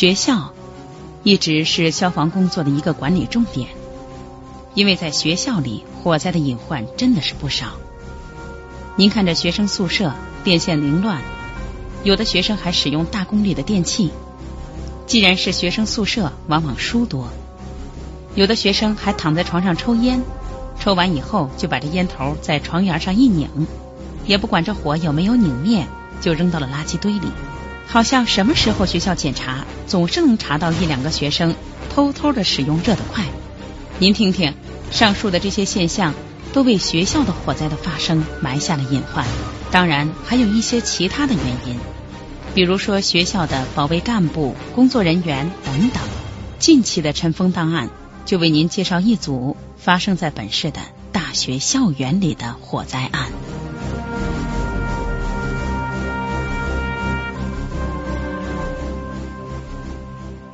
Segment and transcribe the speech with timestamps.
[0.00, 0.54] 学校
[1.24, 3.68] 一直是消防工作的一个管理重点，
[4.72, 7.72] 因为在学校里火灾的隐患真的是不少。
[8.96, 11.20] 您看，这学生宿舍电线凌乱，
[12.02, 14.10] 有的学生还使用大功率的电器。
[15.06, 17.28] 既然是学生宿舍，往往书多，
[18.34, 20.22] 有的学生还躺在床上抽烟，
[20.80, 23.50] 抽完以后就把这烟头在床沿上一拧，
[24.24, 25.86] 也不管这火有没有拧灭，
[26.22, 27.30] 就扔到了垃圾堆里。
[27.90, 31.56] 好像什么时候学校检查，总是能查到一两个学生
[31.92, 33.24] 偷偷的使用热得快。
[33.98, 34.54] 您听听，
[34.92, 36.14] 上述的这些现象，
[36.52, 39.26] 都为学校的火灾的发生埋下了隐患。
[39.72, 41.80] 当然，还有一些其他的原因，
[42.54, 46.00] 比如说学校的保卫干部、工作人员等等。
[46.60, 47.90] 近期的尘封档案
[48.24, 50.80] 就为您介绍一组发生在本市的
[51.10, 53.32] 大学校园里的火灾案。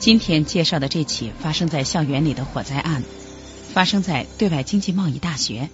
[0.06, 3.02] 今天介绍的这起发生在校园里的火灾案，
[3.72, 5.68] 发生在对外经济贸易大学，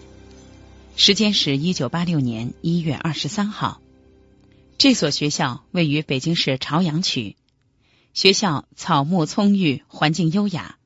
[0.97, 3.83] 时间是一九八六年一月二十三号。
[4.79, 7.37] 这所学校位于北京市朝阳区，
[8.15, 10.79] 学校草木葱郁，环境优雅。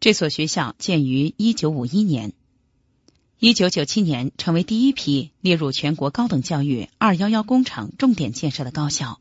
[0.00, 2.32] 这所学校建于一九五一年，
[3.38, 9.19] 一九九七年成为第一批列入全国高等教育“二幺幺”工程重点建设的高校。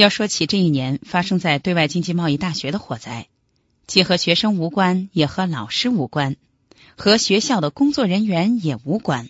[0.00, 3.26] 要说起这一年发生在对外经济贸易大学的火灾，
[3.86, 6.36] 既和学生无关，也和老师无关，
[6.96, 9.28] 和学校的工作人员也无关。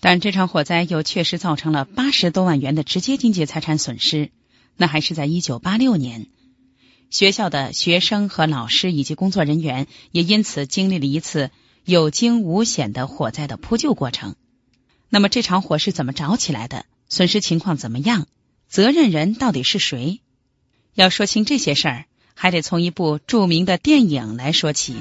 [0.00, 4.30] 但这场火灾又确实造成了八十多万元的直接经济财产损失。
[4.76, 6.28] 那还是在一九八六年，
[7.10, 11.50] 学校的学生和老师以及工作人员也因此经历了一次
[11.84, 14.34] 有惊无险的火灾的扑救过程。
[15.10, 16.86] 那么这场火是怎么着起来的？
[17.10, 18.26] 损失情况怎么样？
[18.70, 20.20] 责任人到底是谁？
[20.94, 22.04] 要说清这些事儿，
[22.36, 24.94] 还得从一部著名的电影来说起。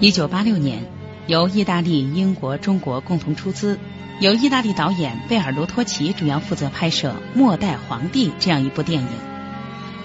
[0.00, 0.90] 一九八六年，
[1.28, 3.78] 由意大利、英国、中国共同出资，
[4.18, 9.08] 由意大利导演贝尔卢托奇主要负责拍摄《末代皇帝》这样一部电影。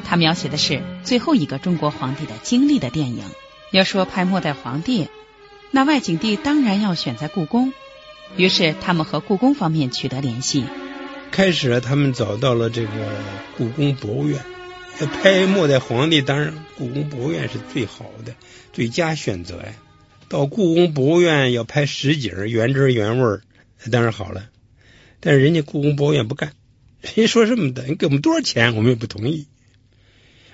[0.03, 3.23] 他描写的是最后一个中国皇帝的经历的电影。
[3.71, 5.05] 要说拍《末代皇帝》。
[5.71, 7.73] 那外景地当然要选在故宫，
[8.37, 10.65] 于是他们和故宫方面取得联系。
[11.31, 12.89] 开始他们找到了这个
[13.57, 14.41] 故宫博物院，
[15.21, 18.33] 拍末代皇帝，当然故宫博物院是最好的、
[18.71, 19.73] 最佳选择呀。
[20.29, 23.39] 到故宫博物院要拍实景、原汁原味，
[23.91, 24.49] 当然好了。
[25.19, 26.53] 但是人家故宫博物院不干，
[27.01, 29.47] 人家说这么的，你给我们多少钱，我们也不同意。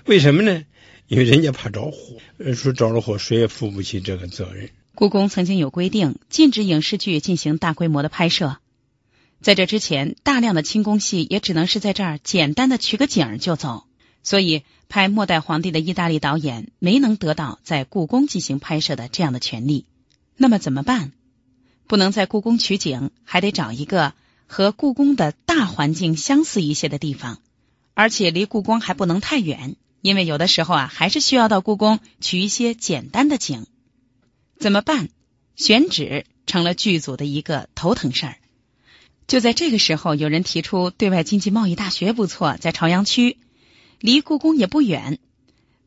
[0.05, 0.63] 为什么呢？
[1.07, 2.19] 因为人家怕着火，
[2.55, 4.69] 说着了火，谁也负不起这个责任。
[4.93, 8.57] 故宫曾经有规定，禁止影视剧进行大规模的拍摄。
[9.41, 13.85] 在这之前，大量的清宫戏也只能是在这儿简单的取个景儿就走。
[14.21, 19.85] 所以，拍《末代皇帝》的意大利导演没能得到在故宫进行拍摄的这样的权利。
[20.37, 21.11] 那么怎么办？
[21.87, 24.13] 不能在故宫取景，还得找一个
[24.45, 27.39] 和故宫的大环境相似一些的地方，
[27.95, 33.65] 而且离故宫还不能太远，因为有的时候啊，还是需要到故宫取一些简单的景。
[34.61, 35.09] 怎么办？
[35.55, 38.35] 选址成了剧组的一个头疼事儿。
[39.25, 43.39] 就在这个时候，有人提出对外经济贸易大学不错，在朝阳区，
[43.99, 45.17] 离故宫也不远。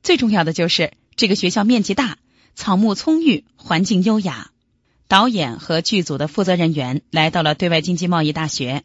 [0.02, 2.18] 最重要的就是这个学校面积大，
[2.56, 4.50] 草木葱郁，环境优雅。
[5.06, 8.82] 导演和剧组的负责人员来到了对外经济贸易大学，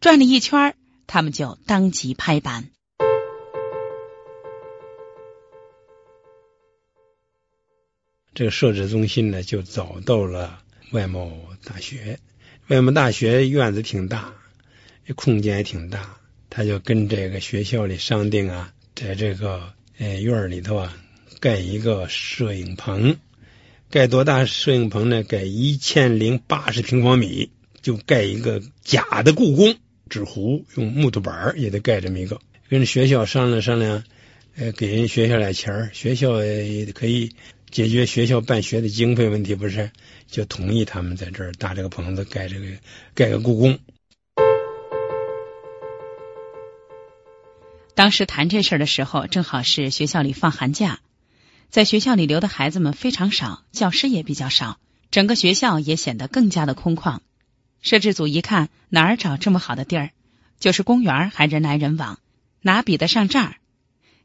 [0.00, 0.74] 转了一圈，
[1.06, 2.70] 他们就当即拍板。
[8.36, 10.58] 这个设置中心呢，就找到了
[10.90, 11.32] 外贸
[11.64, 12.18] 大学。
[12.66, 14.34] 外贸大学院子挺大，
[15.14, 16.18] 空间也挺大，
[16.50, 20.94] 他就跟这个学校里商定啊，在这个呃院里头啊，
[21.40, 23.16] 盖一个摄影棚。
[23.88, 25.22] 盖多大摄影棚呢？
[25.22, 27.48] 盖一千零八十平方米，
[27.80, 29.76] 就盖一个假的故宫
[30.10, 32.38] 纸糊，用木头板也得盖这么一个。
[32.68, 34.04] 跟学校商量商量。
[34.58, 37.32] 呃，给人学校点钱儿，学校也可以
[37.70, 39.90] 解决学校办学的经费问题，不是
[40.26, 42.66] 就同意他们在这儿搭这个棚子，盖这个
[43.14, 43.78] 盖个故宫。
[47.94, 51.00] 当时谈这事儿的时候，正好是学校里放寒假，
[51.70, 54.78] 在学校里留的孩子们非常少，教师也比较少，
[55.10, 57.20] 整个学校也显得更加的空旷。
[57.80, 60.10] 摄制组一看哪儿找这么好的地儿，
[60.58, 62.18] 就是公园还人来人往，
[62.60, 63.56] 哪比得上这儿？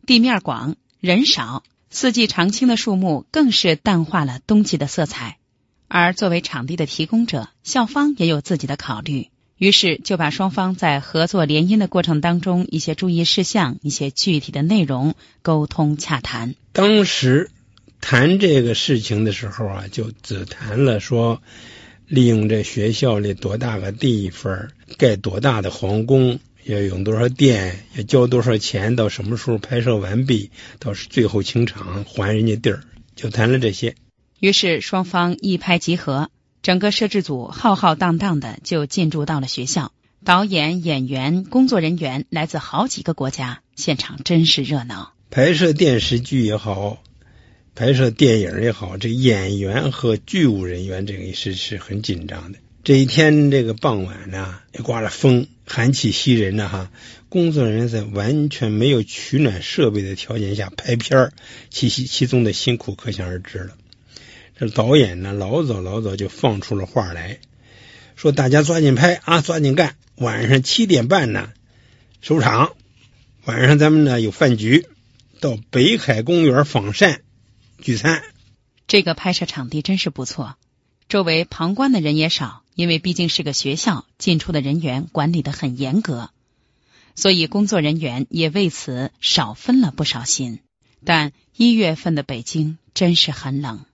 [0.06, 5.38] 地面广，人少，四季常青的树木更是淡化了冬季的色彩。
[5.90, 9.28] 而作为场地的提供者，校方也有自己的考虑，
[9.58, 16.56] 于是就把双方在合作联姻的过程当中一些注意事项、一些具体的内容沟通洽谈。
[16.72, 17.52] 当时
[18.00, 21.42] 谈这个事情的时候啊，就只谈了说。
[22.08, 24.68] 利用这学校里多大个地方，
[24.98, 32.84] 盖多大的皇宫，要用多少电，要交多少钱，到什么时候拍摄完毕，到最后清场还人家地儿，
[33.16, 33.96] 就谈了这些。
[34.40, 36.30] 于是双方一拍即合，
[36.62, 39.92] 整个摄制组浩浩荡荡的就进驻到了学校，
[40.24, 45.14] 导演、演员、工作人员来自好几个国家，现场真是热闹。
[45.30, 47.02] 拍摄电视剧也好。
[47.74, 52.60] 拍摄电影也好，这演员和剧务人员这个是是很紧张的。
[52.84, 56.92] 这一天这个傍晚呢，刮着风，寒气袭人呢哈。
[57.30, 61.34] 工作人员在完全没有取暖设备的条件下拍片儿，
[61.70, 63.76] 其其其中的辛苦可想而知了。
[64.58, 67.40] 这导演呢，老早老早就放出了话来，
[68.16, 69.96] 说大家抓紧拍啊，抓紧干。
[70.16, 71.52] 晚上七点半呢
[72.20, 72.74] 收场，
[73.46, 74.88] 晚上咱们呢有饭局，
[75.40, 77.22] 到北海公园访山。
[77.80, 78.24] 聚餐，
[78.88, 80.58] 这个拍摄场地真是不错，
[81.08, 86.30] 周围旁观的人也少，因为毕竟是个学校，进出的人员管理的很严格，
[87.16, 90.60] 所以工作人员也为此少分了不少心。
[91.04, 93.86] 但一月份的北京真是很冷，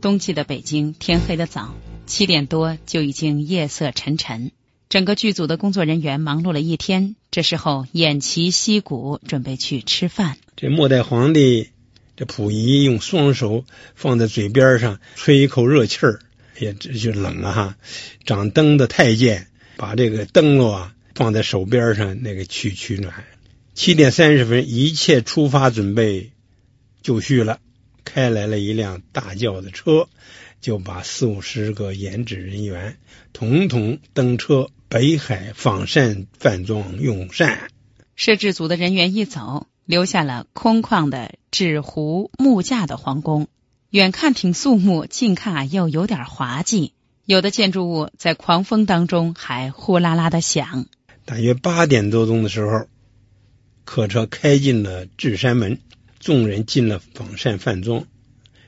[0.00, 1.74] 冬季的北京天黑的早，
[2.06, 4.52] 七点多就已经夜色沉沉。
[4.88, 10.36] 整个剧组的工作人员忙碌了一天，这时候偃旗息鼓，准备去吃饭。
[10.56, 11.68] 这末代皇帝
[12.20, 13.64] 这溥仪用双手
[13.94, 16.20] 放在嘴边上，吹一口热气儿，
[16.58, 17.76] 也这就冷啊哈。
[18.26, 19.46] 掌灯的太监
[19.78, 23.24] 把这个灯笼啊放在手边上，那个取取暖。
[23.72, 26.32] 七点三十分，一切出发准备
[27.00, 27.58] 就绪了，
[28.04, 30.06] 开来了一辆大轿子车，
[30.60, 32.98] 就把四五十个演职人员
[33.32, 34.68] 统统登车。
[34.90, 37.70] 北海仿膳饭庄用膳，
[38.14, 43.48] 摄制组的人员一走，留下了空旷的纸糊木架的皇宫。
[43.90, 46.92] 远看挺肃穆，近看又有点滑稽。
[47.24, 50.86] 有的建筑物在狂风当中还呼啦啦的响。
[51.24, 52.86] 大约八点多钟的时候，
[53.84, 55.80] 客车开进了智山门，
[56.20, 58.04] 众人进了仿膳饭庄。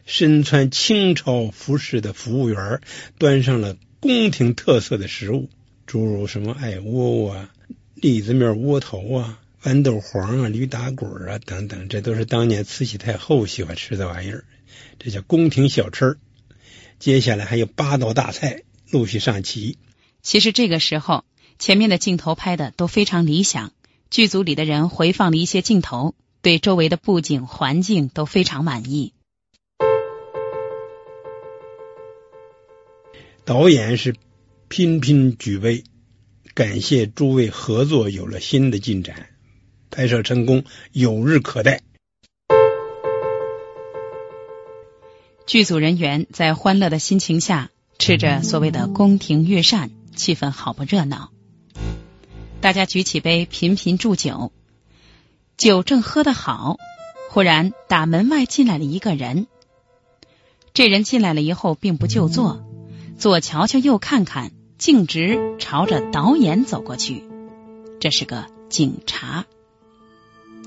[0.04, 2.80] 身穿清朝服饰的服务员
[3.18, 5.48] 端上了宫廷特色的食物。
[5.86, 7.50] 诸如什么艾窝窝啊、
[7.94, 14.44] 栗子面窝头啊、豌豆黄啊、驴打滚啊等等，这都是当年慈禧太后喜欢吃的玩意儿，
[14.98, 16.18] 这叫宫廷小吃。
[16.98, 19.78] 接下来还有八道大菜陆续上齐。
[20.20, 21.24] 其实这个时候，
[21.58, 23.72] 前面的镜头拍的都非常理想，
[24.10, 29.12] 剧组里的人回放了一些镜头，对周围的布景环境都非常满意。
[33.44, 34.14] 导演是。
[34.68, 35.84] 频频举杯，
[36.54, 39.28] 感谢诸位合作有了新的进展，
[39.92, 41.82] 拍摄成功有日可待。
[45.46, 51.30] 剧组人员在欢乐的心情下吃着所谓的宫廷御膳，气氛好不热闹。
[52.60, 54.50] 大家举起杯，频频祝酒，
[55.56, 56.78] 酒正喝得好，
[57.28, 59.46] 忽然打门外进来了一个人。
[60.72, 62.64] 这人进来了以后，并不就坐，
[63.18, 64.50] 左瞧瞧，右看看。
[64.78, 67.22] 径直朝着导演走过去，
[68.00, 69.44] 这是个警察。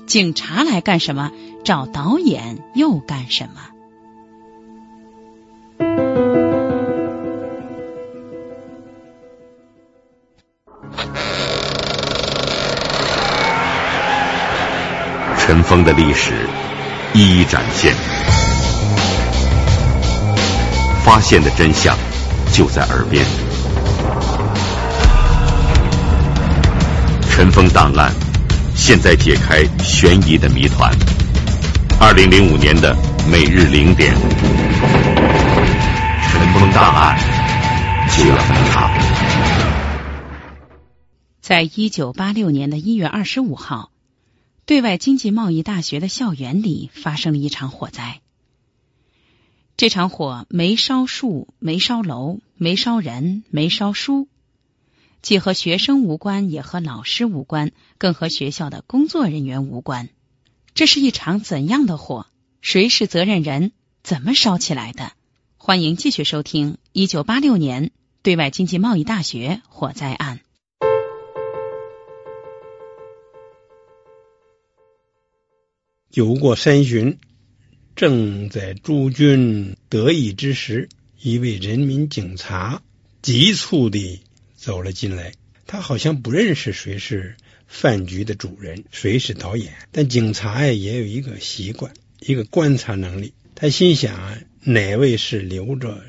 [0.06, 1.32] 警察来干什么？
[1.64, 3.60] 找导演又干什么？
[15.38, 16.48] 尘封的历史
[17.12, 17.92] 一一展现，
[21.04, 21.96] 发现的真相
[22.52, 23.24] 就在耳边。
[27.28, 28.12] 尘封档案，
[28.76, 30.92] 现在解开悬疑的谜团。
[31.98, 32.94] 二零零五年的
[33.28, 34.22] 每日零点，尘
[36.52, 37.18] 封档案
[38.16, 38.90] 就要登场。
[41.40, 43.90] 在一九八六年的一月二十五号，
[44.66, 48.20] 对外经济贸易大学的校园里发生了一场火灾。
[49.76, 54.28] 这场火没烧树，没烧楼，没烧人，没烧书，
[55.26, 60.08] 既和学生无关，也和老师无关，更和学校的工作人员无关。
[60.72, 62.28] 这是一场怎样的火？
[62.60, 63.72] 谁是责任人？
[64.04, 65.10] 怎么烧起来的？
[65.56, 67.90] 欢迎继续收听一九八六年
[68.22, 70.38] 对外经济贸易大学火灾案。
[76.08, 77.18] 酒过三巡，
[77.96, 80.88] 正在诸君得意之时，
[81.20, 82.80] 一位人民警察
[83.22, 84.20] 急促地
[84.56, 85.32] 走了进来。
[85.66, 87.36] 他好像不认识谁是
[87.66, 89.74] 饭局的主人，谁是导演。
[89.92, 93.34] 但警察呀，也有一个习惯，一个观察能力。
[93.54, 96.02] 他心想，哪位是留着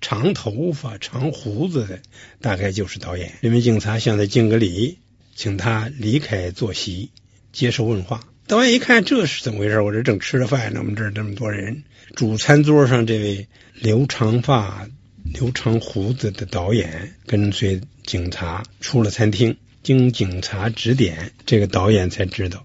[0.00, 2.00] 长头发、长胡子的，
[2.40, 3.32] 大概就是导演。
[3.40, 4.98] 人民警察向他敬个礼，
[5.34, 7.10] 请他离开坐席，
[7.52, 8.24] 接受问话。
[8.46, 9.80] 导演一看，这是怎么回事？
[9.80, 11.84] 我这正吃着饭呢，我们这儿这么多人。
[12.16, 14.88] 主餐桌上这位留长发、
[15.32, 19.56] 留长胡子的导演跟随警察出了餐厅。
[19.82, 22.64] 经警察指点，这个导演才知道，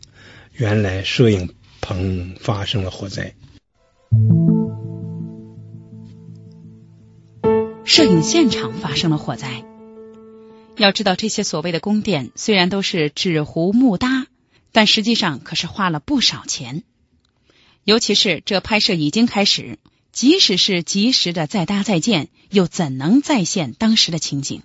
[0.54, 3.34] 原来摄影棚发生了火灾。
[7.86, 9.64] 摄影现场发生了火灾。
[10.78, 14.28] 要知道，这些所谓的宫殿虽然都是纸糊木搭。
[14.74, 16.84] 但实际上可是花了不少钱，
[17.86, 19.80] 尤其是这拍摄已经开始，
[20.16, 24.62] 即使是及时的再搭再建，又怎能再现当时的情景？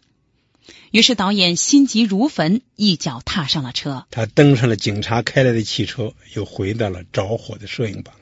[0.92, 4.06] 于是导演心急如焚，一脚踏上了车。
[4.12, 8.14] 他登上了警察开来的汽车，又回到了着火的摄影棚。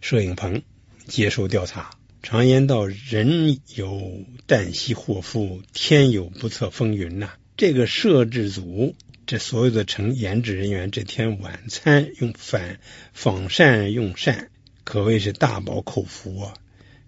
[0.00, 0.62] 摄影棚
[1.06, 1.90] 接受调查。
[2.22, 7.32] 常言道：“人有旦夕祸福，天有不测风云”呐。
[7.58, 8.96] 这个摄制组。
[9.26, 12.78] 这所有的成研制人员这天晚餐用反
[13.14, 14.50] 仿膳用膳，
[14.84, 16.54] 可谓是大饱口福啊！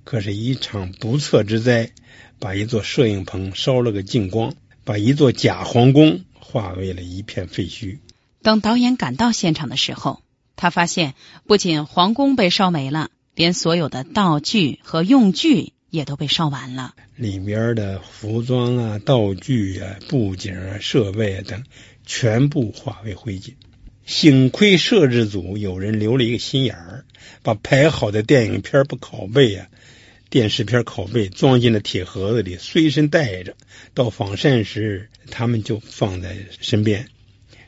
[0.03, 1.93] 可是，一场不测之灾，
[2.39, 4.55] 把一座摄影棚烧了个净光，
[4.85, 7.99] 把一座假皇宫化为了一片废墟。
[8.43, 10.23] 等导演赶到现场的时候，
[10.57, 11.15] 他发现
[11.47, 16.95] 不仅皇宫被烧没了，连所有的道具和用具也都被烧完了。
[17.17, 21.63] 里面的服装啊、道具啊、布景啊、设备啊等。
[22.09, 23.55] 全部化为灰烬。
[24.07, 27.05] 幸亏摄制组有人留了一个心眼儿，
[27.43, 29.67] 把拍好的电影片不拷贝啊、
[30.31, 33.57] 电视片拷贝装进了铁盒子里，随身带着。
[33.95, 37.09] 到访膳时，他们就放在身边。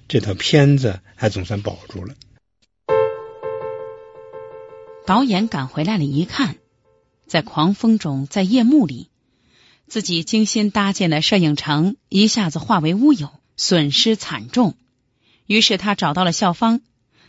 [0.06, 2.14] 这套片子还总算保住了。
[5.04, 6.56] 导演赶回来了，一看，
[7.26, 9.08] 在狂风中，在夜幕里，
[9.88, 13.28] 自己精心搭建的摄影城一下子化为乌有。
[13.56, 14.76] 损失惨重，
[15.48, 16.80] 于是他找到了校方。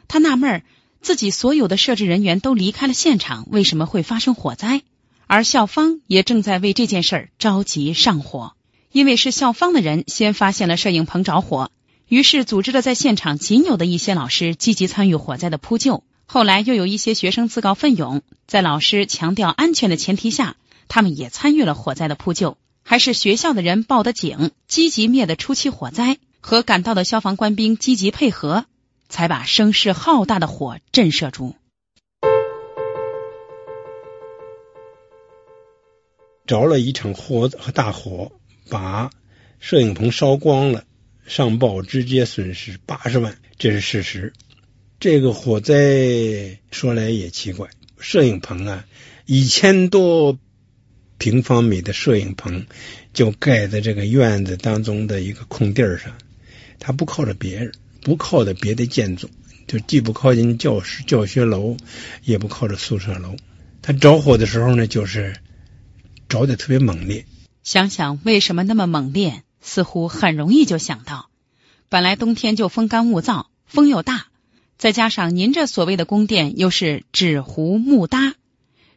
[0.07, 0.63] 他纳闷儿，
[1.01, 4.83] 自己所有的设置人员都离开了现场，为什么会发生火灾？
[5.25, 8.53] 而校方也正在为这件事儿着急上火，
[8.91, 11.71] 因为是校方的人先发现了摄影棚着火，
[12.07, 16.03] 于是组织了在现场仅有的一些老师积极参与火灾的扑救。
[16.25, 20.57] 后来又有一些学生自告奋勇，在老师强调安全的前提下，
[20.87, 22.57] 他们也参与了火灾的扑救。
[22.83, 28.65] 还是学校的人报的警，积极灭的初期火灾，和赶到的消防官兵积极配合，
[29.07, 31.55] 才把声势浩大的火震慑住。
[36.45, 38.31] 着了一场火和大火，
[38.69, 39.11] 把
[39.59, 40.85] 摄影棚烧光了，
[41.25, 44.33] 上报直接损失八十万，这是事实。
[44.99, 47.69] 这个火灾说来也奇怪，
[47.99, 48.85] 摄影棚啊，
[49.25, 50.37] 一千多。
[51.19, 52.65] 平方米的摄影棚
[53.11, 56.13] 就盖在这个院子当中的一个空地上，
[56.79, 57.71] 他不靠着别人，
[58.01, 59.29] 不靠着别的建筑，
[59.67, 61.77] 就既不靠近教室、教学楼，
[62.23, 63.35] 也不靠着宿舍楼。
[63.81, 65.35] 它着火的时候呢，就是
[66.27, 67.25] 着的特别猛烈。
[67.63, 71.29] 想想为什么那么猛烈，似乎很容易就想到：
[71.89, 74.27] 本来冬天就风干物燥，风又大，
[74.77, 78.33] 再加上您这所谓的宫殿又是纸糊木搭。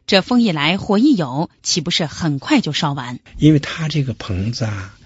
[0.05, 3.19] 这风一来，火一有，岂不是很快就烧完？
[3.37, 4.97] 因为它这个棚子啊，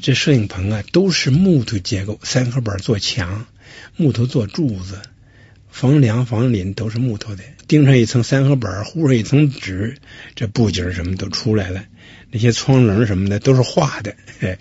[0.00, 3.46] 这摄影棚啊，都是木头结构，三合板做墙，
[3.96, 5.00] 木头做柱子，
[5.70, 9.96] 房梁、房檩都是木头的，钉上一层三合板，糊上一层纸，
[10.34, 11.84] 这布景什么都出来了。
[12.30, 14.16] 那些窗棱什么的都是画的，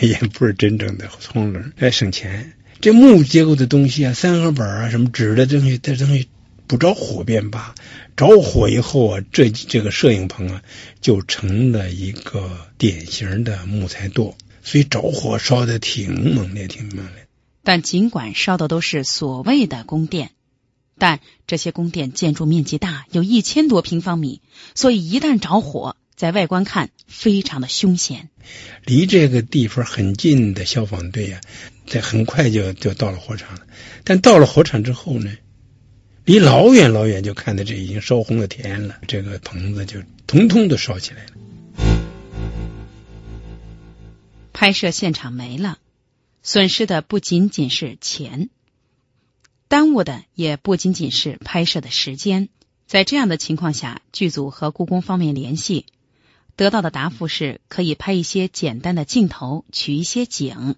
[0.00, 2.52] 也不是真正的窗棱，来省钱。
[2.80, 6.28] 这木结构的东西啊，三合板啊，什么纸的东西，这东西。
[6.68, 7.74] 不着火便罢，
[8.16, 10.62] 着火以后啊，这这个摄影棚啊，
[11.02, 17.26] 就成了一个典型的木材垛，所以着火烧的挺猛烈，挺猛烈。
[17.64, 20.30] 但尽管烧的都是所谓的宫殿，
[20.98, 24.40] 但这些宫殿建筑面积大，有一千多平方米，
[24.74, 28.30] 所以一旦着火，在外观看非常的凶险。
[28.84, 31.40] 离这个地方很近的消防队啊，
[31.86, 33.60] 在很快就就到了火场了。
[34.04, 35.32] 但到了火场之后呢，
[36.24, 41.30] 离老远老远就看到这已经烧红了天了，这个棚子就通通都烧起来了。
[44.62, 45.78] 拍摄现场没了，
[46.40, 48.48] 损失的不仅仅是钱，
[49.66, 52.48] 耽误的也不仅仅是拍摄的时间。
[52.86, 55.86] 在这样的情况下，剧组和故宫方面联系，
[56.54, 60.76] 得到的答复是可以拍一些简单的镜头，取一些景，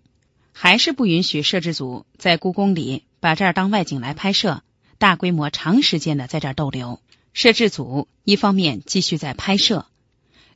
[0.53, 4.63] 还是不允许摄制组在故宫里把这儿当外景来拍摄，
[4.97, 7.03] 大规模长时间的在这儿逗留。
[7.35, 9.85] 摄制组一方面继续在拍摄。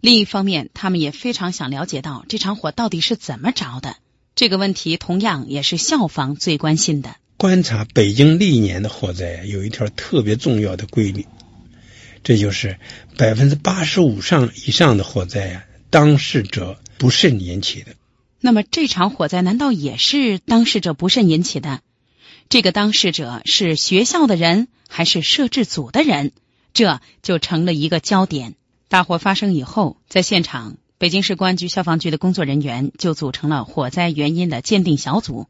[0.00, 3.97] 另一方面，他们也非常想了解到这场火到底是怎么着的。
[4.37, 7.17] 这个问题同样也是校方最关心的。
[7.37, 11.26] 观察北京历年的火灾，有一条特别重要的规律，
[12.23, 12.78] 这就是
[13.17, 17.95] 百分之八十五上以上的火灾啊，当事者不慎引起的。
[18.40, 21.81] 那么这场火灾难道也是当事者不慎引起的？
[22.49, 26.31] 这个当事者是学校的人还是摄制组的人？
[26.73, 28.55] 这就成了一个焦点。
[28.88, 35.47] 大火发生以后，在现场，北京市公安局消防局的工作人员就组成了火灾原因的鉴定小组。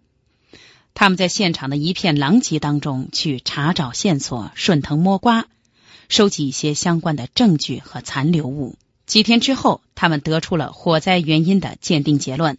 [0.92, 5.46] 他们在现场的一片狼藉当中去查找线索，顺藤摸瓜，
[6.08, 8.74] 收集一些相关的证据和残留物。
[9.06, 12.58] 几天之后，他们得出了火灾原因的鉴定结论。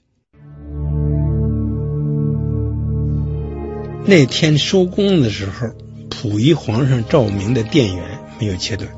[4.05, 5.67] 那天收工的时候，
[6.09, 8.89] 溥仪皇上照明的电源没有切断。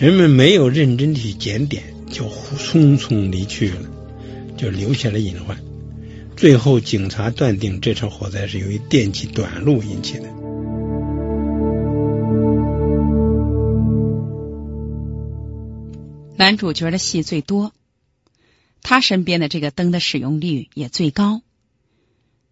[0.00, 3.90] 人们没有认真去检点，就匆匆离去了，
[4.56, 5.62] 就留下了隐患。
[6.38, 10.22] 最后，警察断定这场火灾是由于电气短路引起的。
[16.34, 17.74] 男主角的戏最多，
[18.80, 21.42] 他身边的这个灯的使用率也最高，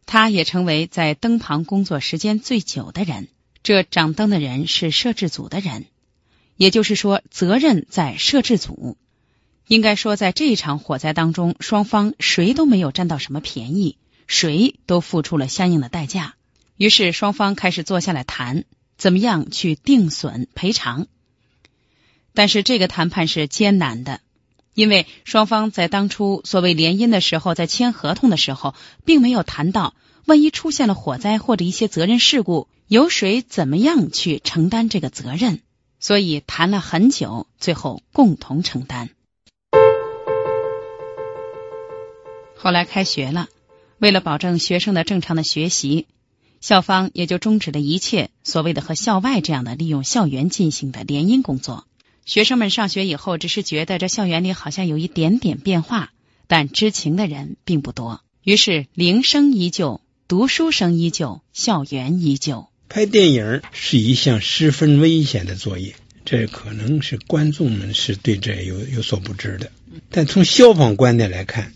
[0.04, 3.28] 他也成为在灯旁工作时间最久的人。
[3.62, 5.86] 这掌灯的人是摄制组的人。
[6.58, 8.98] 也就是说，责任在摄制组。
[9.68, 16.34] 应该说，在这一场火灾当中，双方谁都没有占到什么便宜，谁都付出了相应的代价。
[16.76, 18.64] 于是，双方开始坐下来谈，
[18.96, 21.06] 怎么样去定损赔偿。
[22.34, 24.20] 但是，这个谈判是艰难的，
[24.74, 29.94] 因为双方在当初所谓联姻的时候，在签合同的时候，并没有谈到，
[30.24, 35.60] 万一出现了火灾或者一些责任事故，由谁怎么样去承担这个责任。
[36.00, 39.10] 所以谈了很久，最后共同承担。
[42.56, 43.48] 后来开学了，
[43.98, 46.06] 为了保证学生的正常的学习，
[46.60, 51.86] 校方也就终止了一切所谓的和校外这样的利用校园进行的联姻工作。
[52.24, 56.12] 学生们上学以后，只是觉得这校园里好像有一点点变化，
[56.46, 58.20] 但知情的人并不多。
[58.42, 62.68] 于是铃声依旧，读书声依旧，校园依旧。
[62.88, 69.70] 拍电影是一项十分危险的作业，这可能是观众们是对这有有所不知的。
[70.10, 71.74] 但从消防观点来看，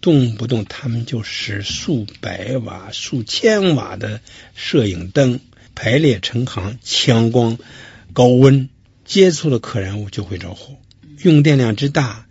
[0.00, 4.20] 动不动他们就使数百瓦、数千瓦的
[4.54, 5.40] 摄影灯
[5.74, 7.58] 排列成行，强光、
[8.12, 8.68] 高温
[9.04, 10.76] 接触了可燃物就会着火，
[11.22, 12.26] 用电量之大，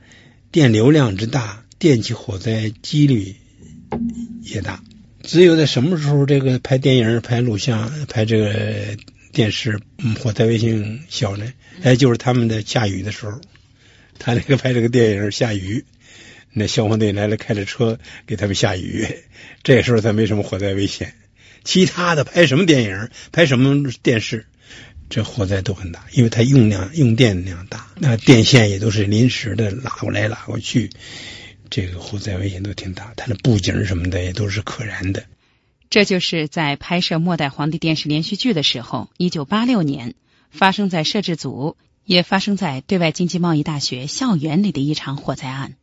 [0.50, 3.36] 电流量之大，电气火灾几率
[4.44, 4.82] 也大。
[5.24, 8.98] 只有在什么时候，这个拍电影、拍录像、拍这个
[9.32, 9.80] 电视，
[10.20, 11.52] 火灾危险小呢？
[11.82, 13.40] 哎，就是他们的下雨的时候，
[14.20, 15.86] 他那个拍这个电影下雨，
[16.52, 19.08] 那消防队来了，开着车给他们下雨，
[19.64, 21.14] 这时候才没什么火灾危险。
[21.64, 24.46] 其他的拍什么电影、拍什么电视，
[25.10, 30.90] 这火灾都很大，因为它用量、用电量大，那电线也都是临时的拉过来拉过去。
[31.76, 35.26] 这个火灾危险都挺大，它的布景什么的也都是可燃的。
[35.90, 40.14] 这就是在拍摄《末代皇帝》电视连续剧的时候，一九八六年
[40.52, 45.76] 发生在摄制组，也发生在对外经济贸易大学校园里的一场火灾案。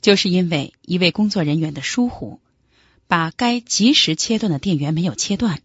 [0.00, 2.40] 就是因为一位工作人员的疏忽，
[3.06, 5.60] 把该及时切断的电源没有切断，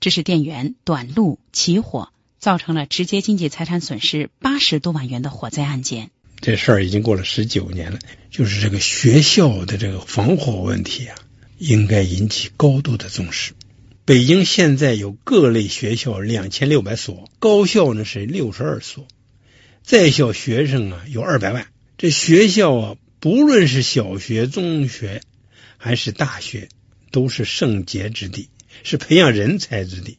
[0.00, 6.10] 致使电源短路起火，造成了直接经济财产损失八十多万元的火灾案件。
[6.40, 7.98] 这事儿已经过了十九年了，
[8.30, 11.16] 就是这个学校的这个防火问题啊，
[11.58, 13.54] 应该引起高度的重视。
[14.04, 19.08] 北京现在有各类学校两千六百所，高校呢是六十二所，
[19.82, 21.66] 在校学生啊有二百万。
[21.98, 25.22] 这学校啊，不论是小学、中学
[25.78, 26.68] 还是大学，
[27.10, 28.50] 都是圣洁之地，
[28.84, 30.18] 是培养人才之地。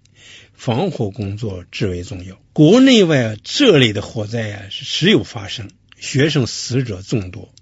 [0.53, 2.41] 防火工作至为重要。
[2.51, 7.53] 国内外这类的火灾啊是时有发生，学生死者众多，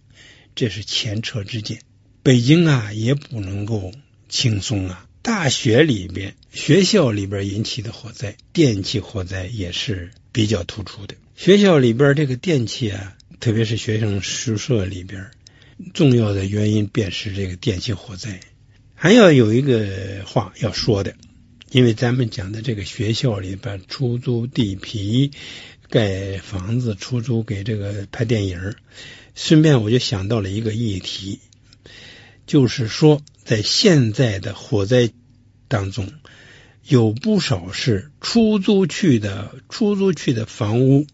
[0.55, 1.79] 这是前车之鉴。
[2.21, 3.93] 北京啊也不能够
[4.29, 5.07] 轻松啊。
[5.21, 11.15] 大学里边、学校里边引起的火灾，电气火灾也是比较突出的。
[11.35, 15.31] 学校里边这个电气啊，特别是学生宿舍里边，
[15.93, 18.39] 重要的原因便是这个电气火灾。
[18.93, 21.15] 还要有一个话要说的。
[21.71, 25.31] 因为咱们讲的这个学校里边出租地皮、
[25.95, 28.75] 盖房子出租给这个拍电影
[29.33, 31.39] 顺便我就想到了一个议题，
[32.45, 35.11] 就是说在现在的火灾
[35.69, 36.11] 当中，
[36.85, 41.07] 有不少是出租去的出租去的房屋，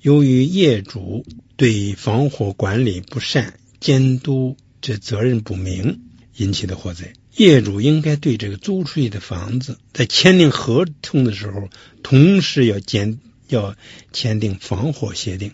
[0.00, 1.26] 由于业主
[1.58, 6.00] 对防火管理不善、监督这责任不明
[6.34, 7.12] 引起的火灾。
[7.36, 11.68] 业主应该对这个租出去的房子，在签订合同的时候，
[12.02, 13.18] 同时要监
[13.48, 13.74] 要
[14.12, 15.52] 签订防火协定，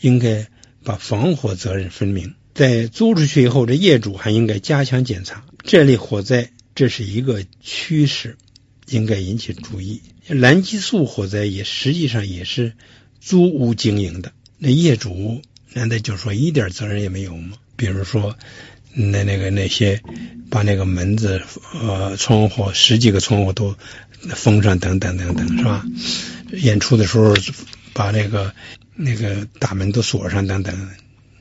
[0.00, 0.48] 应该
[0.82, 2.34] 把防火责任分明。
[2.54, 8.36] 在租出去以后，这业主还应该加强检查这类火灾，这是一个趋势，
[8.88, 10.02] 应该引起注意。
[10.26, 12.72] 蓝激素火灾也实际上也是
[13.20, 17.56] 租屋经营的，那业主难道就说一点责任也没有吗？
[17.76, 18.36] 比如说。
[18.96, 20.00] 那那个那些
[20.48, 21.42] 把那个门子
[21.82, 23.74] 呃窗户十几个窗户都
[24.28, 25.84] 封上等等等等是吧？
[26.56, 27.34] 演出的时候
[27.92, 28.54] 把那个
[28.94, 30.90] 那个大门都锁上等等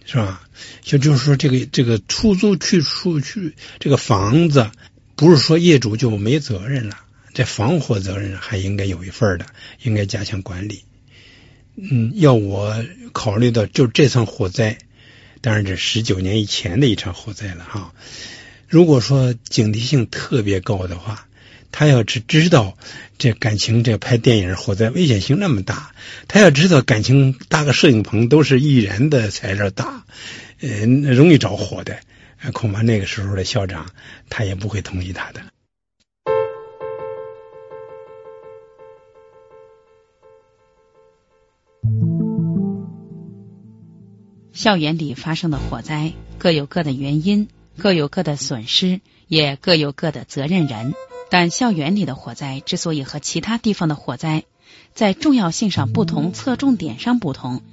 [0.06, 0.42] 是吧？
[0.82, 4.70] 就就是说这个这个出租去出去这个房子
[5.16, 6.98] 不是说业主就没责任了，
[7.34, 9.46] 这防火责任还应该有一份的，
[9.82, 10.84] 应该加强管理。
[11.76, 14.78] 嗯，要我考虑到就这场火灾。
[15.42, 17.94] 当然，这十九年以前的一场火灾了哈。
[18.68, 21.28] 如果说警惕性特别高的话，
[21.76, 22.78] 他要是知道
[23.18, 25.92] 这感情这拍电影火灾危险性那么大，
[26.28, 30.06] 他要知道感情搭个摄影棚都是易燃的材料大，
[30.62, 31.98] 呃，容易着火的，
[32.54, 33.88] 恐怕那个时候的校长
[34.30, 35.42] 他也不会同意他的。
[44.54, 47.48] 校园里发生的火灾各有各的原因，
[47.80, 50.94] 各有各的损失，也各有各的责任人。
[51.34, 54.44] 但校园里的火灾之所以和其他地方的火灾
[54.94, 57.64] 在重要性上不同、侧重点上不同，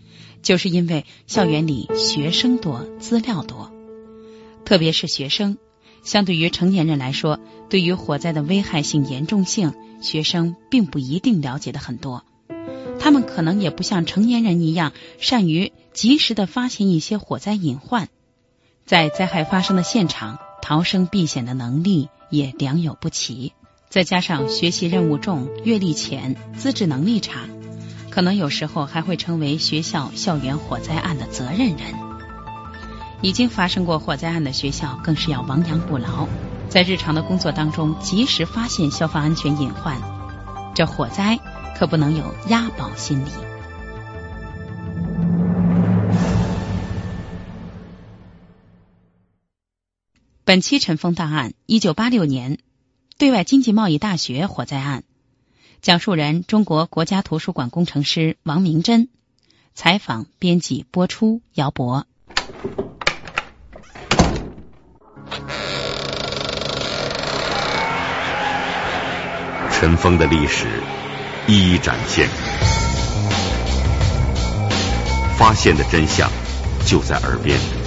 [0.41, 3.71] 就是因为校园里学生多、资料多。
[4.65, 5.59] 特别是学生，
[6.03, 12.25] 相对于成年人来说，对于火灾的危害性、严重性，学生并不一定了解的很多。
[12.99, 18.09] 他们可能也不像成年人一样善于及时的发现一些火灾隐患，
[18.87, 23.53] 在灾害发生的现场逃生避险的能力也良莠不齐。
[23.89, 27.41] 再加上学习任务重、阅历浅、资质能力差，
[28.09, 31.79] 可能有时候还会成为学校校园火灾案的责任人。
[33.21, 36.27] 已经发生过火灾案的学校更是要亡羊补牢，
[36.69, 40.01] 在日常的工作当中及时发现消防安全隐患。
[40.75, 41.39] 这火灾。
[41.81, 43.50] 可不能有押宝心理。
[50.51, 52.59] 本期《尘封档案》：一九八六年
[53.19, 55.05] 对外经济贸易大学火灾案，
[55.81, 59.09] 讲述人：中国国家图书馆工程师王明珍，
[59.77, 62.05] 采访、编辑、播出：姚博。
[69.71, 70.67] 尘封的历史。
[71.47, 72.29] 一一展现，
[75.39, 76.29] 发现的真相
[76.85, 77.80] 就在耳边。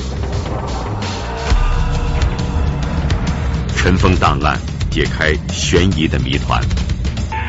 [3.84, 4.58] 尘封档案，
[4.90, 6.58] 解开悬疑的谜团。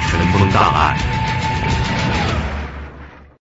[0.01, 1.24] 尘封档案。